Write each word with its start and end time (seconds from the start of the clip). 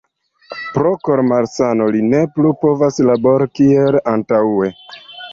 Pro 0.75 0.91
kor-malsano 1.07 1.89
li 1.95 1.99
ne 2.13 2.21
plu 2.37 2.53
povas 2.63 2.97
labori 3.09 3.47
kiel 3.59 3.99
antaŭe. 4.13 4.71